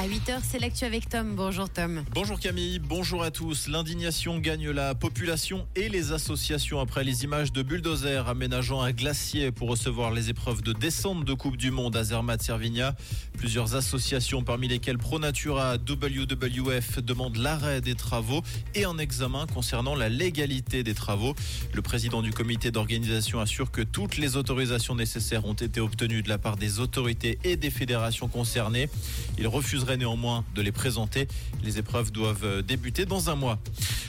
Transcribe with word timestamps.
À 0.00 0.08
8h, 0.08 0.40
c'est 0.42 0.58
l'actu 0.58 0.86
avec 0.86 1.10
Tom. 1.10 1.34
Bonjour 1.36 1.68
Tom. 1.68 2.04
Bonjour 2.14 2.40
Camille, 2.40 2.78
bonjour 2.78 3.22
à 3.22 3.30
tous. 3.30 3.68
L'indignation 3.68 4.38
gagne 4.38 4.70
la 4.70 4.94
population 4.94 5.66
et 5.76 5.90
les 5.90 6.12
associations 6.12 6.80
après 6.80 7.04
les 7.04 7.24
images 7.24 7.52
de 7.52 7.60
bulldozers 7.60 8.26
aménageant 8.26 8.80
un 8.80 8.92
glacier 8.92 9.52
pour 9.52 9.68
recevoir 9.68 10.10
les 10.10 10.30
épreuves 10.30 10.62
de 10.62 10.72
descente 10.72 11.26
de 11.26 11.34
Coupe 11.34 11.58
du 11.58 11.70
Monde 11.70 11.98
à 11.98 12.04
Zermatt-Servigna. 12.04 12.94
Plusieurs 13.36 13.74
associations, 13.74 14.42
parmi 14.42 14.68
lesquelles 14.68 14.96
ProNatura, 14.96 15.74
WWF, 15.74 17.00
demandent 17.00 17.36
l'arrêt 17.36 17.82
des 17.82 17.94
travaux 17.94 18.40
et 18.74 18.86
un 18.86 18.96
examen 18.96 19.46
concernant 19.52 19.94
la 19.94 20.08
légalité 20.08 20.82
des 20.82 20.94
travaux. 20.94 21.34
Le 21.74 21.82
président 21.82 22.22
du 22.22 22.30
comité 22.30 22.70
d'organisation 22.70 23.38
assure 23.38 23.70
que 23.70 23.82
toutes 23.82 24.16
les 24.16 24.38
autorisations 24.38 24.94
nécessaires 24.94 25.44
ont 25.44 25.52
été 25.52 25.78
obtenues 25.78 26.22
de 26.22 26.30
la 26.30 26.38
part 26.38 26.56
des 26.56 26.80
autorités 26.80 27.38
et 27.44 27.56
des 27.56 27.70
fédérations 27.70 28.28
concernées. 28.28 28.88
Il 29.36 29.46
refuserait 29.46 29.89
néanmoins 29.96 30.44
de 30.54 30.62
les 30.62 30.72
présenter. 30.72 31.28
Les 31.62 31.78
épreuves 31.78 32.12
doivent 32.12 32.62
débuter 32.62 33.06
dans 33.06 33.30
un 33.30 33.34
mois. 33.34 33.58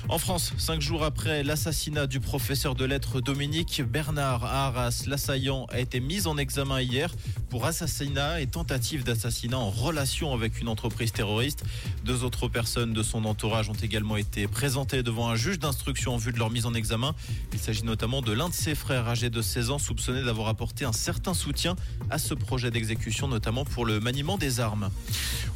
En 0.09 0.17
France, 0.17 0.53
cinq 0.57 0.81
jours 0.81 1.03
après 1.03 1.43
l'assassinat 1.43 2.07
du 2.07 2.19
professeur 2.19 2.75
de 2.75 2.85
lettres 2.85 3.21
Dominique 3.21 3.81
Bernard 3.83 4.43
Arras, 4.43 5.03
l'assaillant 5.07 5.65
a 5.69 5.79
été 5.79 5.99
mis 5.99 6.27
en 6.27 6.37
examen 6.37 6.81
hier 6.81 7.13
pour 7.49 7.65
assassinat 7.65 8.41
et 8.41 8.47
tentative 8.47 9.03
d'assassinat 9.03 9.57
en 9.57 9.69
relation 9.69 10.33
avec 10.33 10.59
une 10.59 10.67
entreprise 10.67 11.11
terroriste. 11.11 11.63
Deux 12.03 12.23
autres 12.23 12.47
personnes 12.47 12.93
de 12.93 13.03
son 13.03 13.25
entourage 13.25 13.69
ont 13.69 13.73
également 13.73 14.17
été 14.17 14.47
présentées 14.47 15.03
devant 15.03 15.29
un 15.29 15.35
juge 15.35 15.59
d'instruction 15.59 16.15
en 16.15 16.17
vue 16.17 16.31
de 16.33 16.39
leur 16.39 16.49
mise 16.49 16.65
en 16.65 16.73
examen. 16.73 17.13
Il 17.53 17.59
s'agit 17.59 17.83
notamment 17.83 18.21
de 18.21 18.31
l'un 18.31 18.49
de 18.49 18.53
ses 18.53 18.75
frères 18.75 19.07
âgé 19.07 19.29
de 19.29 19.41
16 19.41 19.71
ans 19.71 19.79
soupçonné 19.79 20.23
d'avoir 20.23 20.47
apporté 20.47 20.83
un 20.83 20.93
certain 20.93 21.33
soutien 21.33 21.75
à 22.09 22.17
ce 22.17 22.33
projet 22.33 22.71
d'exécution, 22.71 23.27
notamment 23.27 23.65
pour 23.65 23.85
le 23.85 23.99
maniement 23.99 24.37
des 24.37 24.59
armes. 24.59 24.89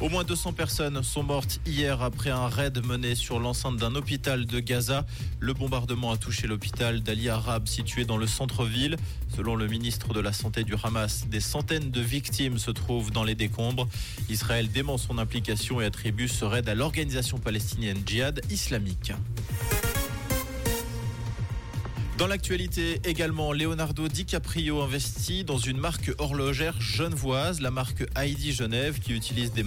Au 0.00 0.08
moins 0.08 0.24
200 0.24 0.52
personnes 0.52 1.02
sont 1.02 1.22
mortes 1.22 1.60
hier 1.66 2.02
après 2.02 2.30
un 2.30 2.48
raid 2.48 2.84
mené 2.84 3.14
sur 3.14 3.40
l'enceinte 3.40 3.76
d'un 3.76 3.94
hôpital 3.94 4.35
de 4.44 4.60
Gaza. 4.60 5.06
Le 5.40 5.54
bombardement 5.54 6.12
a 6.12 6.18
touché 6.18 6.46
l'hôpital 6.46 7.00
d'Ali 7.02 7.30
Arab 7.30 7.66
situé 7.66 8.04
dans 8.04 8.18
le 8.18 8.26
centre-ville. 8.26 8.96
Selon 9.34 9.56
le 9.56 9.66
ministre 9.66 10.12
de 10.12 10.20
la 10.20 10.34
Santé 10.34 10.64
du 10.64 10.74
Hamas, 10.82 11.26
des 11.28 11.40
centaines 11.40 11.90
de 11.90 12.00
victimes 12.02 12.58
se 12.58 12.70
trouvent 12.70 13.10
dans 13.10 13.24
les 13.24 13.34
décombres. 13.34 13.88
Israël 14.28 14.68
dément 14.70 14.98
son 14.98 15.16
implication 15.16 15.80
et 15.80 15.86
attribue 15.86 16.28
ce 16.28 16.44
raid 16.44 16.68
à 16.68 16.74
l'organisation 16.74 17.38
palestinienne 17.38 18.02
djihad 18.04 18.42
islamique. 18.50 19.12
Dans 22.18 22.26
l'actualité 22.26 22.98
également, 23.04 23.52
Leonardo 23.52 24.08
DiCaprio 24.08 24.80
investit 24.80 25.44
dans 25.44 25.58
une 25.58 25.76
marque 25.76 26.12
horlogère 26.16 26.80
genevoise, 26.80 27.60
la 27.60 27.70
marque 27.70 28.06
Heidi 28.16 28.54
Genève, 28.54 29.00
qui 29.00 29.12
utilise 29.12 29.52
des 29.52 29.64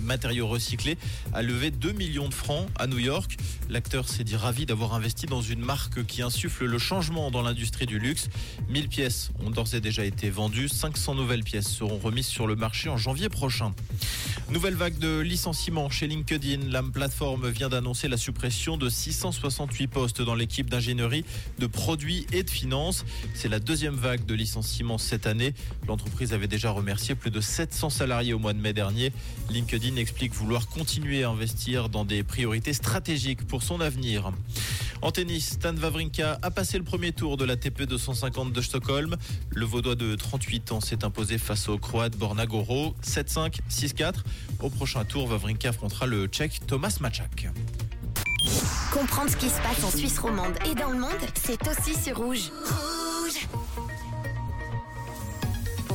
matériaux 0.00 0.48
recyclés, 0.48 0.96
a 1.34 1.42
levé 1.42 1.70
2 1.70 1.92
millions 1.92 2.30
de 2.30 2.34
francs 2.34 2.66
à 2.78 2.86
New 2.86 2.98
York. 2.98 3.36
L'acteur 3.68 4.08
s'est 4.08 4.24
dit 4.24 4.34
ravi 4.34 4.64
d'avoir 4.64 4.94
investi 4.94 5.26
dans 5.26 5.42
une 5.42 5.60
marque 5.60 6.06
qui 6.06 6.22
insuffle 6.22 6.64
le 6.64 6.78
changement 6.78 7.30
dans 7.30 7.42
l'industrie 7.42 7.84
du 7.84 7.98
luxe. 7.98 8.30
1000 8.70 8.88
pièces 8.88 9.30
ont 9.44 9.50
d'ores 9.50 9.74
et 9.74 9.82
déjà 9.82 10.06
été 10.06 10.30
vendues, 10.30 10.70
500 10.70 11.14
nouvelles 11.16 11.44
pièces 11.44 11.68
seront 11.68 11.98
remises 11.98 12.28
sur 12.28 12.46
le 12.46 12.56
marché 12.56 12.88
en 12.88 12.96
janvier 12.96 13.28
prochain. 13.28 13.74
Nouvelle 14.52 14.74
vague 14.74 14.98
de 14.98 15.20
licenciements 15.20 15.90
chez 15.90 16.08
LinkedIn. 16.08 16.70
La 16.70 16.82
plateforme 16.82 17.48
vient 17.50 17.68
d'annoncer 17.68 18.08
la 18.08 18.16
suppression 18.16 18.76
de 18.76 18.88
668 18.88 19.86
postes 19.86 20.22
dans 20.22 20.34
l'équipe 20.34 20.68
d'ingénierie, 20.68 21.24
de 21.60 21.68
produits 21.68 22.26
et 22.32 22.42
de 22.42 22.50
finances. 22.50 23.04
C'est 23.32 23.48
la 23.48 23.60
deuxième 23.60 23.94
vague 23.94 24.26
de 24.26 24.34
licenciements 24.34 24.98
cette 24.98 25.28
année. 25.28 25.54
L'entreprise 25.86 26.32
avait 26.32 26.48
déjà 26.48 26.72
remercié 26.72 27.14
plus 27.14 27.30
de 27.30 27.40
700 27.40 27.90
salariés 27.90 28.32
au 28.32 28.40
mois 28.40 28.52
de 28.52 28.58
mai 28.58 28.72
dernier. 28.72 29.12
LinkedIn 29.50 29.94
explique 29.94 30.34
vouloir 30.34 30.66
continuer 30.66 31.22
à 31.22 31.30
investir 31.30 31.88
dans 31.88 32.04
des 32.04 32.24
priorités 32.24 32.72
stratégiques 32.72 33.46
pour 33.46 33.62
son 33.62 33.80
avenir. 33.80 34.32
En 35.02 35.12
tennis, 35.12 35.52
Stan 35.52 35.74
Wawrinka 35.74 36.38
a 36.42 36.50
passé 36.50 36.76
le 36.76 36.84
premier 36.84 37.12
tour 37.12 37.38
de 37.38 37.44
la 37.46 37.56
TP 37.56 37.84
250 37.84 38.52
de 38.52 38.60
Stockholm. 38.60 39.16
Le 39.50 39.64
Vaudois 39.64 39.94
de 39.94 40.14
38 40.14 40.72
ans 40.72 40.80
s'est 40.80 41.04
imposé 41.04 41.38
face 41.38 41.68
au 41.70 41.78
Croate 41.78 42.16
Bornagoro 42.16 42.94
7-5, 43.02 43.60
6-4. 43.70 44.16
Au 44.60 44.68
prochain 44.68 45.04
tour, 45.04 45.30
Wawrinka 45.30 45.70
affrontera 45.70 46.06
le 46.06 46.26
Tchèque 46.26 46.60
Thomas 46.66 46.98
Machak. 47.00 47.48
Comprendre 48.92 49.30
ce 49.30 49.36
qui 49.36 49.48
se 49.48 49.60
passe 49.62 49.84
en 49.84 49.90
Suisse 49.90 50.18
romande 50.18 50.54
et 50.70 50.74
dans 50.74 50.90
le 50.90 50.98
monde, 50.98 51.10
c'est 51.34 51.60
aussi 51.68 51.94
sur 51.94 52.18
Rouge. 52.18 52.50
Rouge 52.60 52.89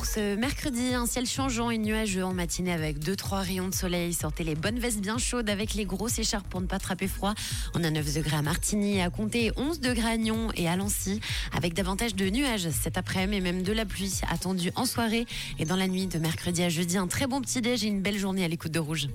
Ce 0.05 0.35
mercredi, 0.35 0.93
un 0.93 1.07
ciel 1.07 1.25
changeant 1.25 1.71
et 1.71 1.79
nuageux 1.79 2.23
en 2.23 2.33
matinée 2.33 2.71
avec 2.71 2.99
2-3 2.99 3.43
rayons 3.43 3.67
de 3.67 3.73
soleil. 3.73 4.13
Sortez 4.13 4.43
les 4.43 4.53
bonnes 4.53 4.77
vestes 4.77 4.99
bien 4.99 5.17
chaudes 5.17 5.49
avec 5.49 5.73
les 5.73 5.85
grosses 5.85 6.19
écharpes 6.19 6.47
pour 6.47 6.61
ne 6.61 6.67
pas 6.67 6.75
attraper 6.75 7.07
froid. 7.07 7.33
On 7.73 7.83
a 7.83 7.89
9 7.89 8.13
degrés 8.13 8.37
à 8.37 8.41
Martigny, 8.41 9.01
à 9.01 9.09
compter 9.09 9.51
11 9.57 9.79
degrés 9.79 10.11
à 10.11 10.17
Nyon 10.17 10.51
et 10.55 10.69
à 10.69 10.75
Lancy, 10.75 11.19
avec 11.51 11.73
davantage 11.73 12.13
de 12.13 12.29
nuages 12.29 12.69
cet 12.69 12.97
après-midi 12.97 13.37
et 13.37 13.41
même 13.41 13.63
de 13.63 13.73
la 13.73 13.85
pluie 13.85 14.21
attendue 14.29 14.71
en 14.75 14.85
soirée 14.85 15.25
et 15.57 15.65
dans 15.65 15.75
la 15.75 15.87
nuit 15.87 16.05
de 16.05 16.19
mercredi 16.19 16.61
à 16.61 16.69
jeudi. 16.69 16.97
Un 16.97 17.07
très 17.07 17.25
bon 17.25 17.41
petit 17.41 17.61
déj 17.61 17.83
et 17.83 17.87
une 17.87 18.01
belle 18.01 18.17
journée 18.17 18.45
à 18.45 18.47
l'écoute 18.47 18.71
de 18.71 18.79
Rouge. 18.79 19.07